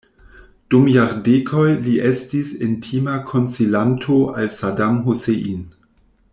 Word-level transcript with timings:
Dum 0.73 0.87
jardekoj 0.93 1.65
li 1.87 1.93
estis 2.13 2.55
intima 2.69 3.19
konsilanto 3.33 4.19
al 4.41 4.53
Saddam 4.59 5.01
Hussein. 5.11 5.65